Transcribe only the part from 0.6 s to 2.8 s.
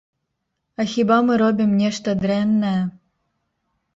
А хіба мы робім нешта дрэннае?